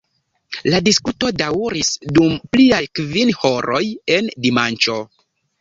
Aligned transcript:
La 0.71 0.79
diskuto 0.85 1.29
daŭris 1.41 1.93
dum 2.19 2.33
pliaj 2.57 2.81
kvin 3.01 3.35
horoj 3.45 3.85
en 4.17 4.35
dimanĉo. 4.49 4.99